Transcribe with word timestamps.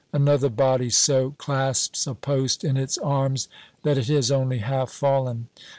Another 0.11 0.49
body 0.49 0.89
so 0.89 1.35
clasps 1.37 2.07
a 2.07 2.15
post 2.15 2.63
in 2.63 2.75
its 2.75 2.97
arms 2.97 3.47
that 3.83 3.99
it 3.99 4.07
has 4.07 4.31
only 4.31 4.57
half 4.57 4.89
fallen. 4.89 5.47